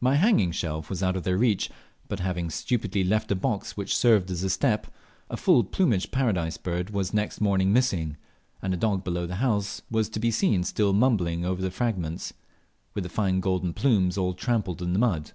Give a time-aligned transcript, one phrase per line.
[0.00, 1.68] My hanging shelf was out of their reach;
[2.06, 4.86] but having stupidly left a box which served as a step,
[5.28, 8.16] a full plumaged Paradise bird was next morning missing;
[8.62, 12.32] and a dog below the house was to be seen still mumbling over the fragments,
[12.94, 15.32] with the fine golden plumes all trampled in the mud.